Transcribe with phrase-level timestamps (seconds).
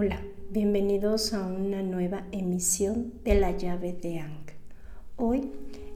[0.00, 0.22] Hola,
[0.52, 4.46] bienvenidos a una nueva emisión de la llave de Ang.
[5.16, 5.50] Hoy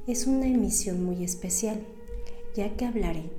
[0.09, 1.87] es una emisión muy especial,
[2.57, 3.30] ya que hablaré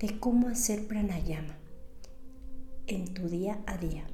[0.00, 1.56] de cómo hacer pranayama
[2.88, 4.08] en tu día a día.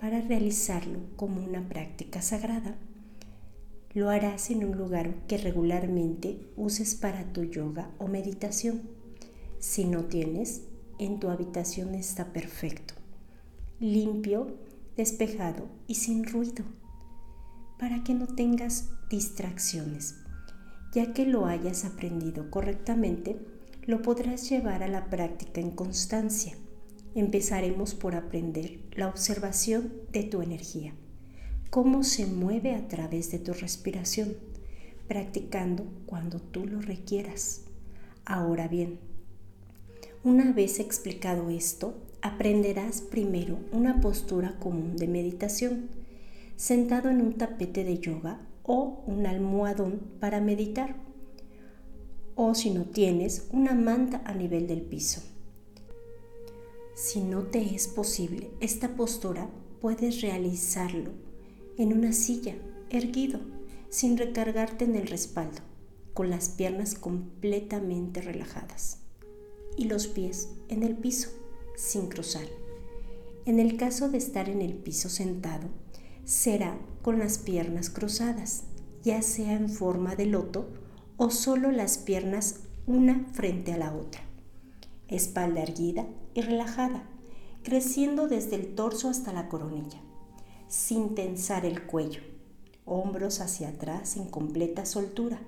[0.00, 2.76] Para realizarlo como una práctica sagrada,
[3.94, 8.82] lo harás en un lugar que regularmente uses para tu yoga o meditación.
[9.58, 10.62] Si no tienes,
[11.00, 12.94] en tu habitación está perfecto,
[13.80, 14.64] limpio
[14.96, 16.64] despejado y sin ruido,
[17.78, 20.16] para que no tengas distracciones.
[20.92, 23.38] Ya que lo hayas aprendido correctamente,
[23.84, 26.56] lo podrás llevar a la práctica en constancia.
[27.14, 30.94] Empezaremos por aprender la observación de tu energía,
[31.70, 34.36] cómo se mueve a través de tu respiración,
[35.06, 37.62] practicando cuando tú lo requieras.
[38.24, 38.98] Ahora bien,
[40.24, 41.94] una vez explicado esto,
[42.26, 45.88] aprenderás primero una postura común de meditación,
[46.56, 50.96] sentado en un tapete de yoga o un almohadón para meditar,
[52.34, 55.22] o si no tienes, una manta a nivel del piso.
[56.94, 59.48] Si no te es posible esta postura,
[59.80, 61.12] puedes realizarlo
[61.78, 62.56] en una silla,
[62.90, 63.40] erguido,
[63.88, 65.60] sin recargarte en el respaldo,
[66.12, 68.98] con las piernas completamente relajadas
[69.76, 71.30] y los pies en el piso
[71.76, 72.46] sin cruzar.
[73.44, 75.68] En el caso de estar en el piso sentado,
[76.24, 78.64] será con las piernas cruzadas,
[79.04, 80.68] ya sea en forma de loto
[81.16, 84.22] o solo las piernas una frente a la otra.
[85.06, 87.04] Espalda erguida y relajada,
[87.62, 90.00] creciendo desde el torso hasta la coronilla,
[90.66, 92.22] sin tensar el cuello,
[92.84, 95.38] hombros hacia atrás en completa soltura,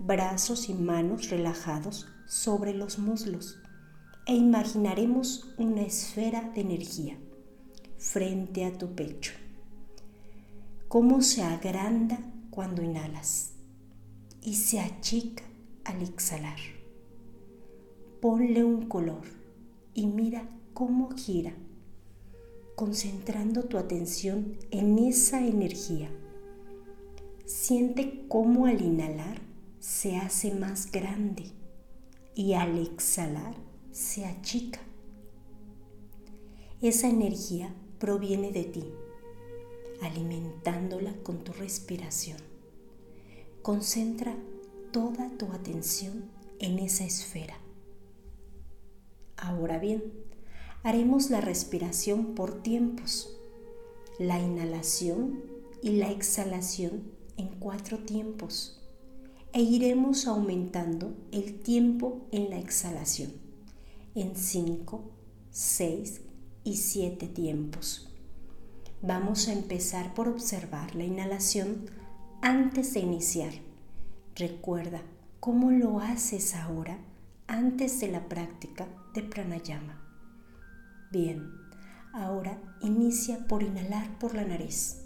[0.00, 3.59] brazos y manos relajados sobre los muslos
[4.30, 7.18] e imaginaremos una esfera de energía
[7.98, 9.32] frente a tu pecho.
[10.86, 12.20] Cómo se agranda
[12.50, 13.54] cuando inhalas
[14.40, 15.42] y se achica
[15.82, 16.60] al exhalar.
[18.20, 19.24] Ponle un color
[19.94, 21.52] y mira cómo gira,
[22.76, 26.08] concentrando tu atención en esa energía.
[27.46, 29.40] Siente cómo al inhalar
[29.80, 31.46] se hace más grande
[32.36, 34.80] y al exhalar se achica.
[36.80, 38.84] Esa energía proviene de ti,
[40.00, 42.38] alimentándola con tu respiración.
[43.62, 44.36] Concentra
[44.92, 46.30] toda tu atención
[46.60, 47.58] en esa esfera.
[49.36, 50.04] Ahora bien,
[50.82, 53.36] haremos la respiración por tiempos,
[54.18, 55.42] la inhalación
[55.82, 58.80] y la exhalación en cuatro tiempos
[59.52, 63.49] e iremos aumentando el tiempo en la exhalación
[64.14, 65.10] en 5,
[65.50, 66.20] 6
[66.64, 68.08] y 7 tiempos.
[69.02, 71.86] Vamos a empezar por observar la inhalación
[72.42, 73.52] antes de iniciar.
[74.34, 75.02] Recuerda
[75.38, 76.98] cómo lo haces ahora
[77.46, 80.00] antes de la práctica de pranayama.
[81.10, 81.50] Bien,
[82.12, 85.02] ahora inicia por inhalar por la nariz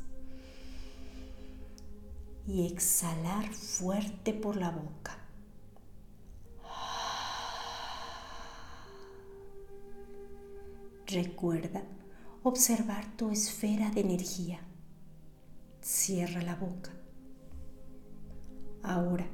[2.47, 5.24] y exhalar fuerte por la boca.
[11.15, 11.85] Recuerda
[12.43, 14.59] observar tu esfera de energía.
[15.81, 16.91] Cierra la boca.
[18.83, 19.25] Ahora,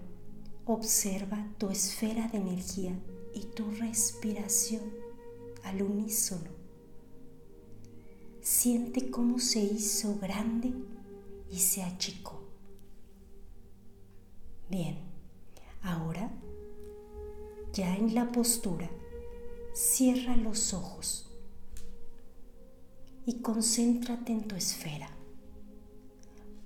[0.67, 2.95] observa tu esfera de energía
[3.35, 4.83] y tu respiración
[5.65, 6.51] al unísono.
[8.43, 10.75] Siente cómo se hizo grande
[11.51, 12.43] y se achicó.
[14.69, 14.99] Bien,
[15.81, 16.31] ahora,
[17.73, 18.91] ya en la postura,
[19.73, 21.30] cierra los ojos
[23.31, 25.09] y concéntrate en tu esfera.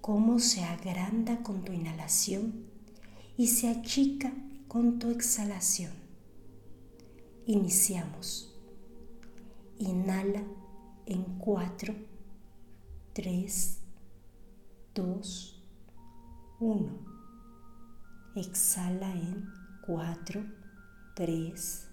[0.01, 2.65] Cómo se agranda con tu inhalación
[3.37, 4.33] y se achica
[4.67, 5.93] con tu exhalación.
[7.45, 8.59] Iniciamos.
[9.79, 10.43] Inhala
[11.05, 11.95] en 4,
[13.13, 13.79] 3,
[14.95, 15.63] 2,
[16.61, 16.99] 1.
[18.37, 19.45] Exhala en
[19.87, 20.43] 4,
[21.15, 21.89] 3,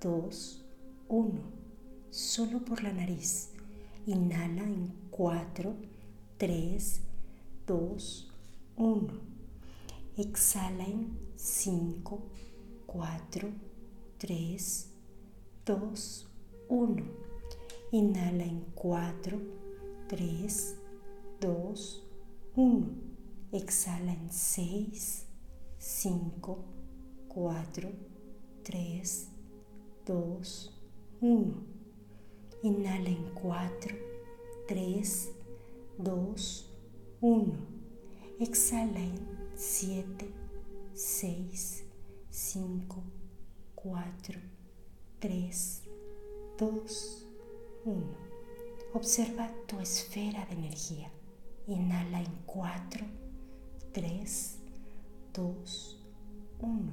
[0.00, 0.64] 2,
[1.08, 1.40] 1.
[2.10, 3.53] Solo por la nariz.
[4.06, 5.74] Inhala en 4,
[6.36, 7.00] 3,
[7.66, 8.32] 2,
[8.76, 9.14] 1.
[10.18, 12.22] Exhala en 5,
[12.86, 13.48] 4,
[14.18, 14.90] 3,
[15.64, 16.28] 2,
[16.68, 17.02] 1.
[17.92, 19.38] Inhala en 4,
[20.08, 20.76] 3,
[21.40, 22.06] 2,
[22.56, 22.86] 1.
[23.52, 25.26] Exhala en 6,
[25.78, 26.58] 5,
[27.28, 27.90] 4,
[28.64, 29.28] 3,
[30.04, 30.80] 2,
[31.22, 31.73] 1.
[32.64, 33.94] Inhala en 4,
[34.68, 35.32] 3,
[35.98, 36.74] 2,
[37.20, 37.52] 1.
[38.40, 40.32] Exhala en 7,
[40.94, 41.84] 6,
[42.30, 43.02] 5,
[43.74, 44.40] 4,
[45.18, 45.82] 3,
[46.58, 47.28] 2,
[47.84, 48.02] 1.
[48.94, 51.12] Observa tu esfera de energía.
[51.66, 53.04] Inhala en 4,
[53.92, 54.58] 3,
[55.34, 56.06] 2,
[56.60, 56.92] 1.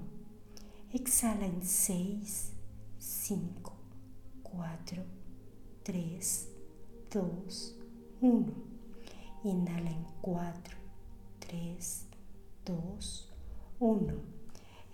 [0.92, 2.52] Exhala en 6,
[3.00, 3.74] 5,
[4.44, 5.21] 4, 3,
[7.10, 7.76] 2,
[8.22, 8.54] 1.
[9.44, 10.78] Inhala en 4,
[11.40, 12.08] 3,
[12.66, 13.34] 2,
[13.80, 14.14] 1.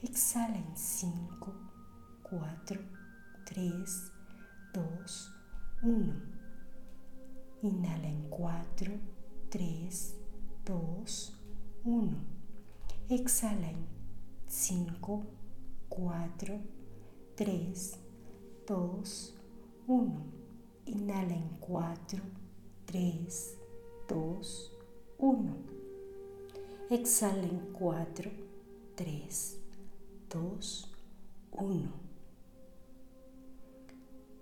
[0.02, 1.54] Exhala en 5,
[2.24, 2.80] 4,
[3.46, 4.12] 3,
[4.74, 5.32] 2,
[5.84, 6.14] 1.
[7.64, 8.92] Inhala en 4,
[9.50, 10.16] 3,
[10.66, 11.34] 2,
[11.84, 12.18] 1.
[13.10, 13.86] Exhala en
[14.48, 15.26] 5,
[15.90, 16.62] 4,
[17.36, 18.00] 3,
[18.66, 19.34] 2,
[19.88, 20.47] 1.
[20.88, 22.24] Inhala en 4,
[22.86, 23.58] 3,
[24.08, 24.72] 2,
[25.18, 25.56] 1.
[26.90, 28.32] Exhala en 4,
[28.96, 29.58] 3,
[30.30, 30.96] 2,
[31.52, 31.92] 1.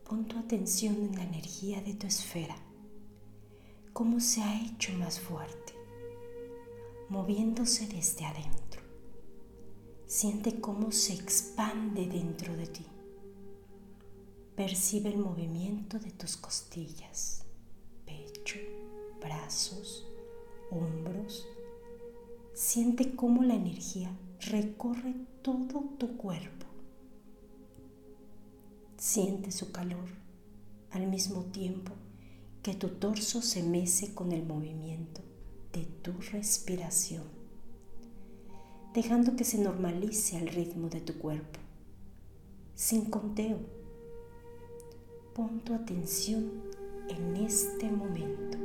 [0.03, 2.55] Pon tu atención en la energía de tu esfera,
[3.91, 5.73] cómo se ha hecho más fuerte,
[7.09, 8.81] moviéndose desde adentro.
[10.05, 12.85] Siente cómo se expande dentro de ti.
[14.55, 17.43] Percibe el movimiento de tus costillas,
[18.05, 18.57] pecho,
[19.19, 20.07] brazos,
[20.71, 21.45] hombros.
[22.53, 26.65] Siente cómo la energía recorre todo tu cuerpo.
[28.95, 30.07] Siente su calor
[30.91, 31.91] al mismo tiempo
[32.63, 35.19] que tu torso se mece con el movimiento
[35.73, 37.25] de tu respiración,
[38.93, 41.59] dejando que se normalice al ritmo de tu cuerpo,
[42.73, 43.74] sin conteo.
[45.35, 46.49] Pon tu atención
[47.09, 48.57] en este momento.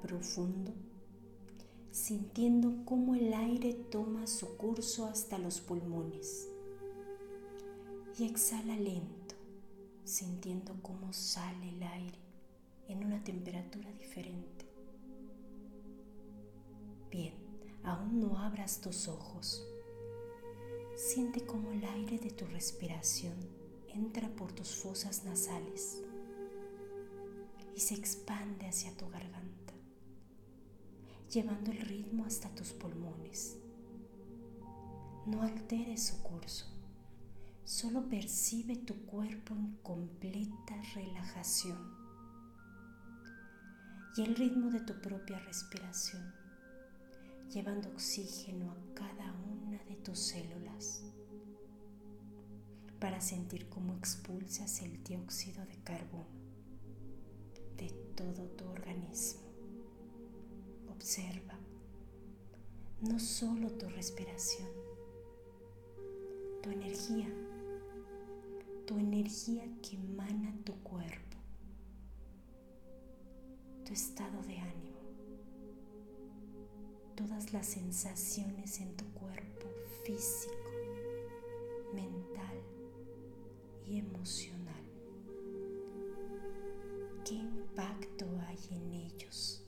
[0.00, 0.72] Profundo,
[1.90, 6.48] sintiendo cómo el aire toma su curso hasta los pulmones.
[8.18, 9.34] Y exhala lento,
[10.04, 12.18] sintiendo cómo sale el aire
[12.88, 14.64] en una temperatura diferente.
[17.10, 17.34] Bien,
[17.84, 19.62] aún no abras tus ojos.
[20.96, 23.34] Siente cómo el aire de tu respiración
[23.88, 26.02] entra por tus fosas nasales
[27.74, 29.55] y se expande hacia tu garganta.
[31.32, 33.56] Llevando el ritmo hasta tus pulmones.
[35.26, 36.66] No alteres su curso,
[37.64, 41.78] solo percibe tu cuerpo en completa relajación
[44.16, 46.32] y el ritmo de tu propia respiración,
[47.52, 51.02] llevando oxígeno a cada una de tus células
[53.00, 56.36] para sentir cómo expulsas el dióxido de carbono
[57.76, 59.45] de todo tu organismo.
[60.96, 61.54] Observa
[63.02, 64.66] no solo tu respiración,
[66.62, 67.28] tu energía,
[68.86, 71.36] tu energía que emana tu cuerpo,
[73.84, 74.96] tu estado de ánimo,
[77.14, 79.68] todas las sensaciones en tu cuerpo
[80.02, 80.54] físico,
[81.92, 82.58] mental
[83.86, 84.84] y emocional.
[87.22, 89.65] ¿Qué impacto hay en ellos?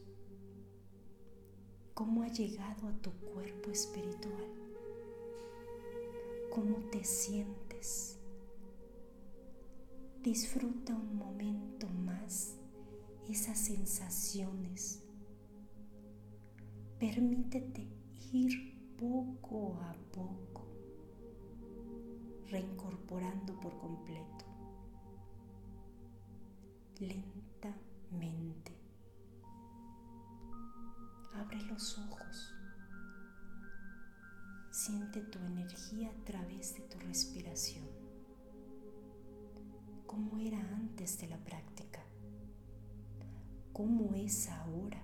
[1.99, 4.47] ¿Cómo ha llegado a tu cuerpo espiritual?
[6.49, 8.21] ¿Cómo te sientes?
[10.23, 12.55] Disfruta un momento más
[13.29, 15.03] esas sensaciones.
[17.01, 17.89] Permítete
[18.33, 20.69] ir poco a poco,
[22.49, 24.45] reincorporando por completo
[27.01, 28.78] lentamente.
[31.49, 32.55] Abre los ojos.
[34.71, 37.89] Siente tu energía a través de tu respiración.
[40.07, 42.05] ¿Cómo era antes de la práctica?
[43.73, 45.03] ¿Cómo es ahora?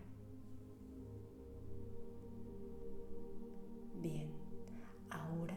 [4.03, 4.31] Bien,
[5.09, 5.57] ahora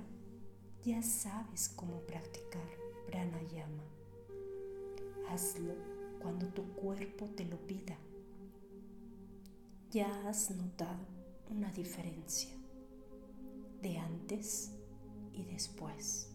[0.85, 2.69] ya sabes cómo practicar
[3.07, 3.83] pranayama.
[5.27, 5.73] Hazlo
[6.21, 7.97] cuando tu cuerpo te lo pida.
[9.89, 11.07] Ya has notado
[11.49, 12.51] una diferencia
[13.81, 14.73] de antes
[15.31, 16.29] y después.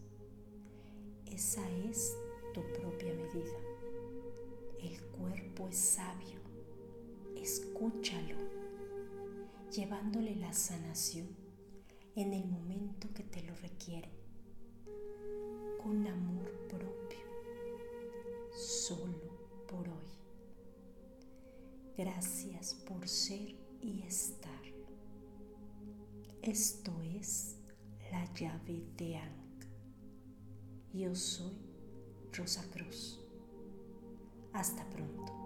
[1.26, 2.16] Esa es
[2.54, 3.58] tu propia medida.
[4.80, 6.40] El cuerpo es sabio.
[7.36, 8.36] Escúchalo,
[9.70, 11.28] llevándole la sanación
[12.16, 14.08] en el momento que te lo requiere,
[22.04, 24.50] Gracias por ser y estar.
[26.42, 27.58] Esto es
[28.10, 29.66] la llave de Ankh.
[30.92, 31.56] Yo soy
[32.32, 33.20] Rosa Cruz.
[34.52, 35.41] Hasta pronto.